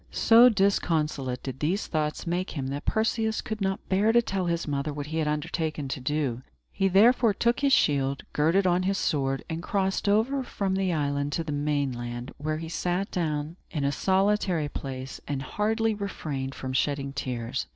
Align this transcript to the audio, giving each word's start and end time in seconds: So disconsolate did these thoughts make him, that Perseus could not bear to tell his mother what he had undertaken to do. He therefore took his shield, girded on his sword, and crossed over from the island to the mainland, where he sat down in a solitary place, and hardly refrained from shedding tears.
So 0.09 0.49
disconsolate 0.49 1.43
did 1.43 1.59
these 1.59 1.85
thoughts 1.85 2.25
make 2.25 2.49
him, 2.57 2.65
that 2.69 2.85
Perseus 2.85 3.39
could 3.39 3.61
not 3.61 3.87
bear 3.87 4.11
to 4.11 4.19
tell 4.23 4.47
his 4.47 4.67
mother 4.67 4.91
what 4.91 5.05
he 5.05 5.19
had 5.19 5.27
undertaken 5.27 5.87
to 5.89 5.99
do. 5.99 6.41
He 6.71 6.87
therefore 6.87 7.35
took 7.35 7.59
his 7.59 7.71
shield, 7.71 8.23
girded 8.33 8.65
on 8.65 8.81
his 8.81 8.97
sword, 8.97 9.43
and 9.47 9.61
crossed 9.61 10.09
over 10.09 10.41
from 10.41 10.73
the 10.73 10.91
island 10.91 11.33
to 11.33 11.43
the 11.43 11.51
mainland, 11.51 12.31
where 12.39 12.57
he 12.57 12.67
sat 12.67 13.11
down 13.11 13.57
in 13.69 13.83
a 13.83 13.91
solitary 13.91 14.69
place, 14.69 15.21
and 15.27 15.43
hardly 15.43 15.93
refrained 15.93 16.55
from 16.55 16.73
shedding 16.73 17.13
tears. 17.13 17.67